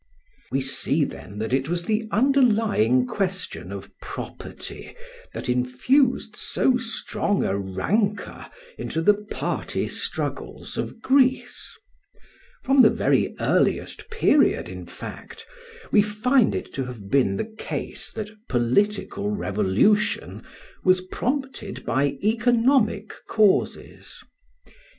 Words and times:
]We 0.51 0.61
see 0.61 1.03
then 1.03 1.37
that 1.37 1.53
it 1.53 1.69
was 1.69 1.83
the 1.83 2.07
underlying 2.09 3.05
question 3.05 3.71
of 3.71 3.95
property 3.99 4.95
that 5.31 5.47
infused 5.47 6.35
so 6.35 6.75
strong 6.77 7.43
a 7.43 7.55
rancour 7.55 8.47
into 8.79 8.99
the 9.03 9.13
party 9.13 9.87
struggles 9.87 10.75
of 10.75 11.03
Greece. 11.03 11.77
From 12.63 12.81
the 12.81 12.89
very 12.89 13.35
earliest 13.39 14.09
period, 14.09 14.69
in 14.69 14.87
fact, 14.87 15.45
we 15.91 16.01
find 16.01 16.55
it 16.55 16.73
to 16.73 16.85
have 16.85 17.11
been 17.11 17.37
the 17.37 17.53
case 17.59 18.11
that 18.13 18.31
political 18.49 19.29
revolution 19.29 20.41
was 20.83 21.01
prompted 21.01 21.85
by 21.85 22.17
economic 22.23 23.13
causes. 23.27 24.23